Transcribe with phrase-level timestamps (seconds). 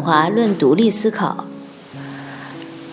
[0.00, 1.44] 华论独立思考。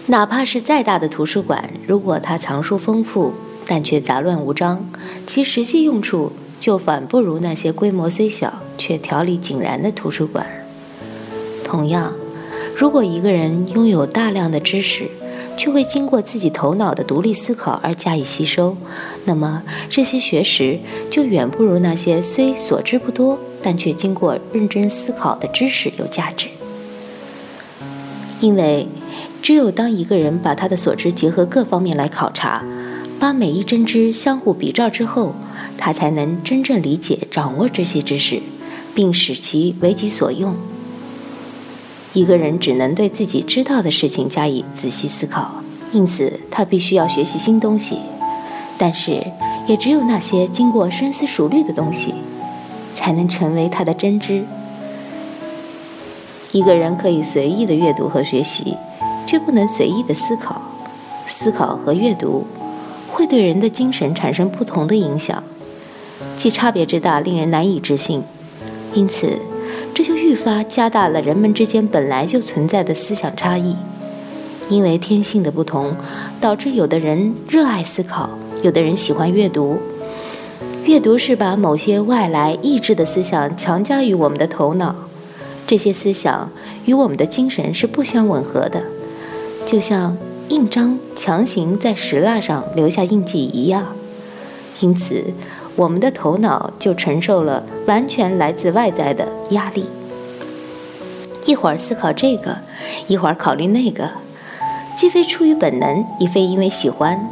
[0.08, 3.34] 哪怕是再大的图书馆，如果它藏书丰富，
[3.66, 4.90] 但却杂乱无章，
[5.26, 10.46] 其实际用处就反不如那些规模虽小却条理井然的图书馆。
[11.64, 12.14] 同样，
[12.78, 15.10] 如果一个人拥有大量的知识，
[15.58, 18.78] 却未经过自己头脑的独立思考而加以吸收，
[19.26, 20.80] 那么这些学识
[21.12, 26.48] 就远不如那些虽所知不多，但却经过认真思考的知识有价值。
[28.40, 28.88] 因为，
[29.42, 32.64] 只有当一个人把他的所知结合各方面来考察，
[33.20, 35.34] 把每一真知相互比照之后，
[35.78, 38.42] 他才能真正理解、掌握这些知识，
[38.94, 40.56] 并使其为己所用。
[42.14, 47.98] 一个人只能对自己知道的事情加以仔细思考，因此他必须要学习新东西。
[48.78, 49.26] 但是，
[49.68, 52.14] 也只有那些经过深思熟虑的东西，
[52.96, 54.44] 才能成为他的真知。
[56.58, 58.76] 一个人可以随意的阅读和学习，
[59.28, 60.60] 却不能随意的思考。
[61.30, 62.48] 思考和阅读
[63.12, 65.44] 会对人的精神产生不同的影响，
[66.36, 68.24] 其差别之大令人难以置信。
[68.96, 69.38] 因此，
[69.94, 73.76] 这就愈发加大了人们之间本来就存在的思想差异。
[74.68, 75.96] 因为天性的不同，
[76.42, 78.32] 导致有的人热爱思考，
[78.64, 79.78] 有的人喜欢阅读。
[80.86, 84.96] 阅读是把某些外来意志的思想强加于我们的头脑。
[85.68, 86.50] 这些思想
[86.86, 88.82] 与我们的精神是不相吻合的，
[89.66, 90.18] 就像
[90.48, 93.88] 印章强行在石蜡上留下印记一样。
[94.80, 95.26] 因此，
[95.76, 99.88] 我们的头脑就承受了完全来自外在的压力。
[101.46, 102.60] 一会儿思考这个，
[103.08, 104.10] 一会儿考虑那个，
[104.96, 107.30] 既非出于本能，亦非因为喜欢。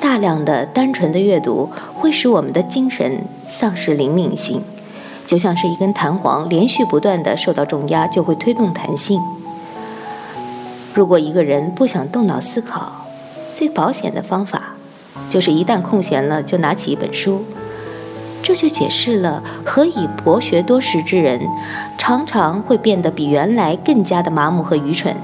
[0.00, 4.62] 大量的单纯的阅读会使我们的精神丧失灵敏性。
[5.26, 9.20] 就像是一根弹簧，连续不断的受到重压，就会推动弹性。
[10.94, 13.06] 如果一个人不想动脑思考，
[13.52, 14.74] 最保险的方法，
[15.30, 17.44] 就是一旦空闲了就拿起一本书。
[18.42, 21.40] 这就解释了何以博学多识之人
[21.96, 25.16] 常常会变得比原来更加的麻木和愚蠢，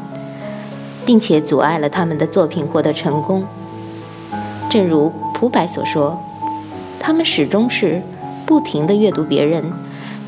[1.05, 3.45] 并且阻碍了他们的作品获得成功。
[4.71, 6.19] 正如蒲白所说，
[7.01, 8.01] 他们始终是
[8.47, 9.65] 不停地阅读别人。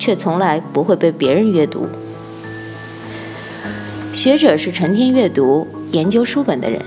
[0.00, 1.87] 却从来不会被别人阅读。
[4.12, 6.83] 学者是成天阅读、研究书本的人，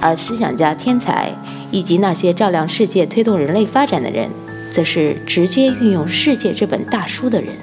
[0.00, 1.34] 而思想家、天才
[1.72, 4.30] 以及那些照亮世界、推动人类发展的人，
[4.70, 7.56] 则是直接运用世界这本大书的人。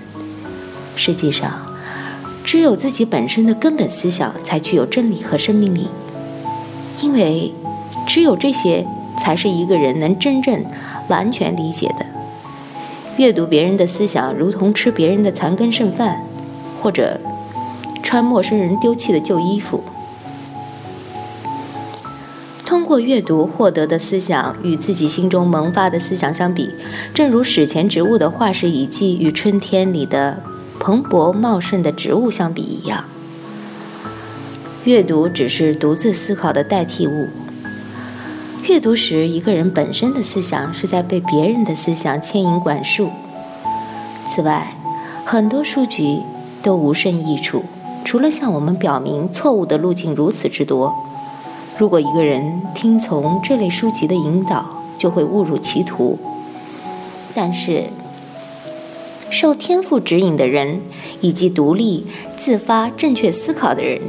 [0.96, 1.62] 实际上，
[2.44, 5.88] 只有自己本身的根本思想才具有真理和生命力，
[7.02, 7.54] 因为
[8.08, 8.86] 只有这些
[9.24, 10.66] 才是一个人能真正、
[11.08, 12.06] 完全理解的。
[13.18, 16.24] 阅读别人的思想，如同吃别人的残羹剩饭，
[16.82, 17.20] 或者
[18.02, 19.84] 穿陌生人丢弃的旧衣服。
[22.66, 26.74] 通过阅读获得的思想，与自己心中萌发的思想相比，
[27.14, 30.42] 正如史前植物的化石遗迹与春天里的
[30.80, 33.04] 蓬勃茂盛的植物相比一样。
[34.86, 37.28] 阅读只是独自思考的代替物。
[38.72, 43.10] 阅读时，一个人本身的思想是在被别人的思想牵引管束。
[44.26, 44.74] 此外，
[45.26, 46.22] 很多书籍
[46.64, 47.66] 都无甚益处，
[48.06, 50.96] 除了向我们表明错误的路径如此之多。
[51.78, 54.66] 如果一个人听从这类书籍的引导，
[54.98, 56.18] 就会误入歧途。
[57.34, 57.90] 但是，
[59.30, 60.80] 受天赋指引的人，
[61.20, 62.08] 以及独立
[62.38, 64.00] 自发、正确思考的人，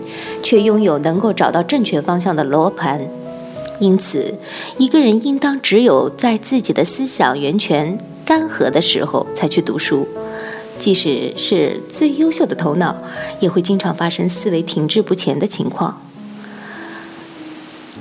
[0.40, 3.08] 却拥有能够找到正确方向的罗盘。
[3.82, 4.38] 因此，
[4.78, 10.06] 一个人应当只有在自己的思想源泉干涸的时候才去读书。
[10.78, 12.96] 即使是最优秀的头脑，
[13.40, 16.00] 也会经常发生思维停滞不前的情况。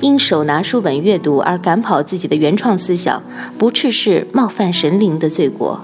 [0.01, 3.23] 因手拿书本阅读而赶跑自己的原创思想，
[3.57, 5.81] 不啻是冒犯神灵的罪过。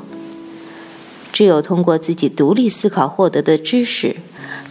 [1.33, 4.17] 只有通过自己独立思考获得的知识。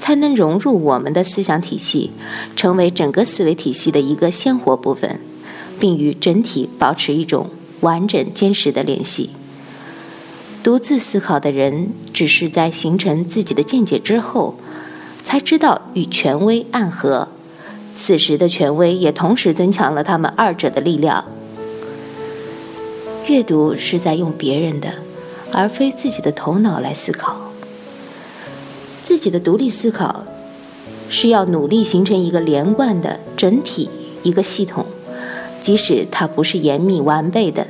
[0.01, 2.11] 才能融入我们的思想体系，
[2.55, 5.21] 成为整个思维体系的一个鲜活部分，
[5.79, 7.51] 并与整体保持一种
[7.81, 9.31] 完整坚实的联系。
[10.63, 14.57] 独自思考的人，只是在形成自己的见解之后，
[15.23, 17.29] 才知道与权威暗合。
[17.95, 21.25] 此时的权威也同时增强了他们二者的力量。
[23.27, 24.99] 阅读是在用别人的，
[25.53, 27.46] 而非自己的头脑来思考。
[29.17, 30.27] 自己的独立思考，
[31.09, 33.89] 是要努力形成一个连贯的整体，
[34.23, 34.85] 一个系统，
[35.63, 37.67] 即使它不是严密完备的。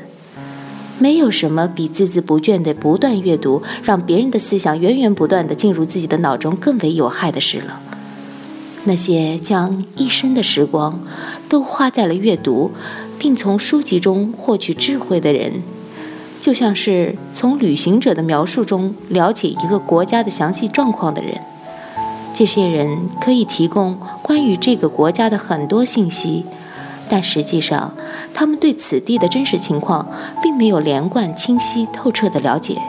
[0.98, 7.81] 没有什么比孜孜不倦地不断阅读，让别人的思想源源不断地进入自己的脑中更为有害的事了。
[8.82, 11.00] 那些将一生的时光
[11.48, 12.72] 都花在了阅读，
[13.20, 15.62] 并从书籍中获取智慧的人，
[16.46, 21.40] 就像是从旅行者的描述中了解一个国家的详细状况的人。
[22.32, 26.44] 这些人可以提供关于这个国家的很多信息。
[27.08, 27.94] 但实际上，
[28.32, 30.08] 他们对此地的真实情况
[30.40, 32.81] 并没有连贯、清晰、透彻的了解，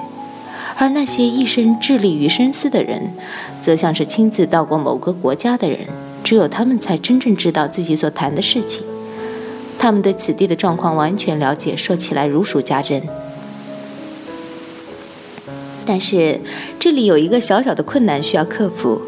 [0.77, 3.11] 而那些一生致力于深思的人，
[3.59, 5.79] 则像是亲自到过某个国家的人，
[6.23, 8.83] 只有他们才真正知道自己所谈的事情。
[9.79, 13.01] 他们对此地的状况完全了解，说起来如数家珍。
[15.87, 16.41] 但是，
[16.77, 19.01] 这里有一个小小的困难需要克服：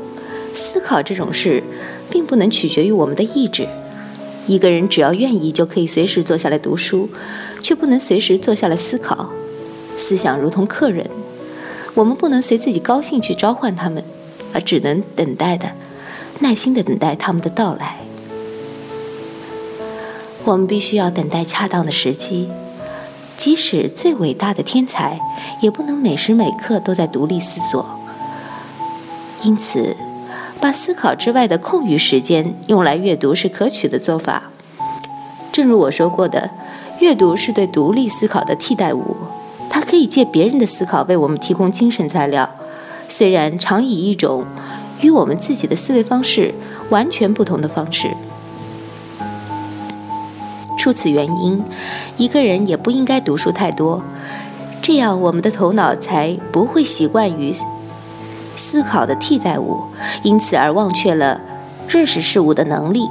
[0.56, 1.62] 思考这种事，
[2.10, 3.68] 并不能取决于我们的意志。
[4.48, 7.10] 一个人只要愿意，就可以随时坐下来读书，
[7.62, 9.30] 却不能随时坐下来思考。
[9.98, 11.06] 思想如同客人，
[11.94, 14.02] 我们不能随自己高兴去召唤他们，
[14.54, 15.70] 而只能等待的、
[16.40, 17.98] 耐心的等待他们的到来。
[20.46, 22.48] 我们必须要等待恰当的时机，
[23.40, 25.20] 即使最伟大的天才，
[25.64, 27.84] 也不能每时每刻都在独立思索。
[29.42, 29.96] 因此。
[30.62, 34.52] 把思考之外的空余时间用来阅读是可取的做法。
[35.54, 36.50] 正如我说过的，
[37.00, 39.16] 阅读是对独立思考的替代物，
[39.70, 42.50] 它可以借别人的思考为我们提供精神材料，
[43.08, 44.44] 虽然常以一种
[45.00, 46.54] 与我们自己的思维方式
[46.90, 48.10] 完全不同的方式。
[50.80, 51.62] 出此原因，
[52.16, 54.02] 一个人也不应该读书太多，
[54.82, 57.54] 这样我们的头脑才不会习惯于。
[58.56, 59.84] 思考的替代物，
[60.24, 61.42] 因此而忘却了
[61.90, 63.02] 认识事物的能力，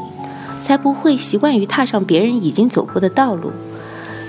[0.62, 3.52] 才不会习惯于踏上别人已经走过的道路，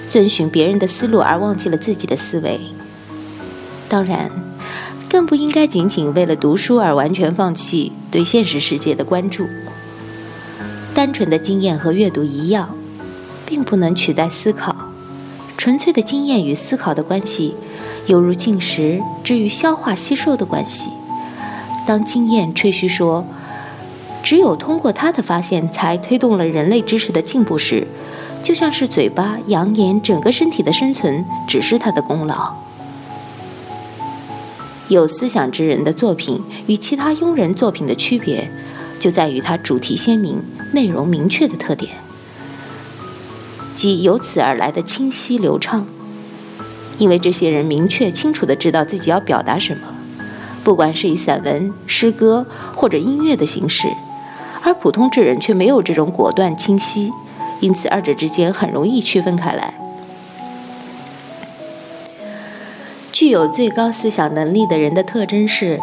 [0.09, 2.59] 遵循别人的思路而忘记了自己的思维。
[3.87, 4.29] 当然，
[5.09, 9.47] 更不应该仅仅为了读书而完全放弃对现实世界的关注。
[10.93, 12.75] 单纯的经验和阅读一样，
[13.49, 14.75] 并不能取代思考。
[15.57, 17.55] 纯粹的经验与思考的关系，
[18.05, 20.91] 犹如进食之于消化吸收的关系。
[21.87, 23.25] 当经验吹嘘说，
[24.21, 27.87] 只有通过他的发现才推动了人类知识的进步时，
[28.43, 32.53] 就像是嘴巴扬言整个身体的生存只是他的功劳。
[34.87, 38.49] 有思想之人的作品与其他庸人作品的区别，
[38.99, 40.41] 就在于它主题鲜明、
[40.73, 41.97] 内容明确的特点，
[43.79, 45.87] 即由此而来的清晰流畅。
[46.97, 49.87] 因为这些人明确清楚地知道自己要表达什么。
[50.65, 52.45] 不管是以散文、诗歌
[52.75, 53.87] 或者音乐的形式，
[54.63, 57.09] 而普通之人却没有这种果断清晰，
[57.61, 59.73] 因此二者之间很容易区分开来。
[63.13, 65.79] 具有最高思想能力的人的特征是，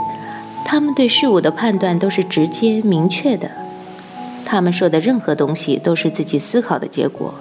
[0.67, 3.51] 他们对事物的判断都是直接明确的，
[4.45, 7.33] 他们说的任何东西都是自己思考的结果，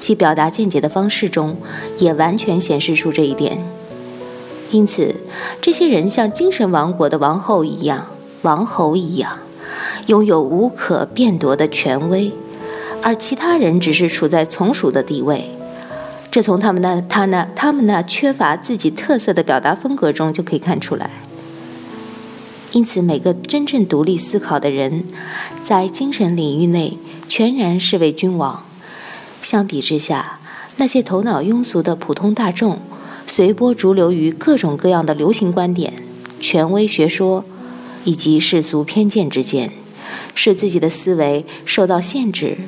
[0.00, 1.56] 其表达见解的方式中
[1.98, 3.62] 也完全显示出这一点。
[4.72, 5.16] 因此，
[5.60, 8.06] 这些人像精神王国的王后一样、
[8.42, 9.38] 王侯一样，
[10.06, 12.32] 拥有无可辩夺的权威，
[13.02, 15.50] 而其他人只是处在从属的地位。
[16.30, 21.10] 这从他们那、他那、他们那缺乏自己特色的表达风格中就可以看出来。
[22.70, 25.02] 因此，每个真正独立思考的人，
[25.64, 28.62] 在精神领域内全然是为君王。
[29.42, 30.38] 相比之下，
[30.76, 32.78] 那些头脑庸俗的普通大众。
[33.26, 35.92] 随波逐流于各种各样的流行观点、
[36.40, 37.44] 权威学说
[38.04, 39.70] 以及世俗偏见之间，
[40.34, 42.58] 使自己的思维受到限制，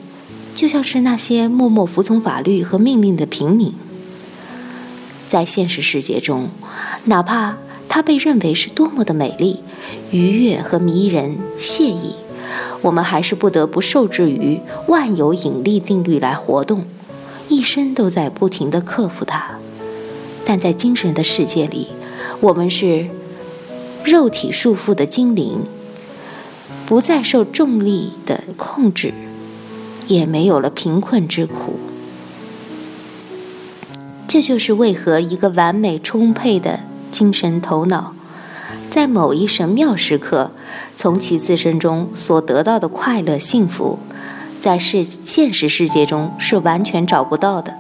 [0.55, 3.75] 就像是那些默默服从法律和命令的平民。
[5.29, 6.51] 在现实世界中，
[7.07, 7.57] 哪怕
[7.89, 9.59] 它被认为是多么的美丽、
[10.13, 12.15] 愉悦和迷人、惬意，
[12.83, 16.85] 我们还是不得不受制于万有引力定律来活动，
[17.49, 19.53] 一生都在不停地克服它。
[20.45, 21.89] 但在精神的世界里，
[22.41, 23.07] 我们是
[24.05, 25.65] 肉体束缚的精灵，
[26.85, 29.15] 不再受重力的控制，
[30.09, 31.79] 也没有了贫困之苦。
[34.27, 36.81] 这就是为何一个完美充沛的
[37.13, 38.15] 精神头脑，
[38.93, 40.51] 在某一神妙时刻，
[40.95, 43.99] 从其自身中所得到的快乐幸福，
[44.61, 47.75] 在世现实世界中是完全找不到的。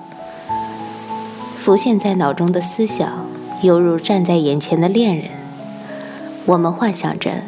[1.58, 3.26] 浮现在脑中的思想，
[3.60, 5.26] 犹如站在眼前的恋人。
[6.46, 7.42] 我们幻想着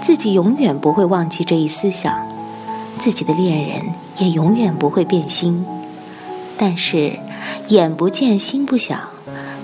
[0.00, 2.16] 自己永远不会忘记这一思想，
[3.00, 3.82] 自己的恋人
[4.18, 5.66] 也永远不会变心。
[6.56, 7.18] 但是，
[7.66, 9.00] 眼不见心不想，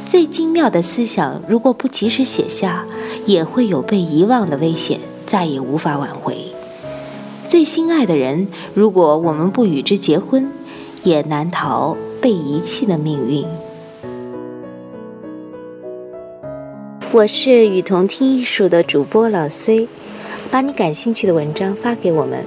[0.05, 2.85] 最精妙的思想如果不及时写下，
[3.27, 6.37] 也会有被遗忘的危险，再也无法挽回。
[7.49, 10.51] 最心爱的人，如果我们不与之结婚，
[11.03, 13.45] 也难逃被遗弃的命运。
[17.13, 19.89] 我是雨桐听艺术的主播老 C，
[20.51, 22.45] 把你感兴趣的文章发给我们，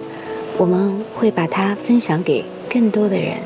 [0.58, 3.38] 我们会把它分享给更多的人。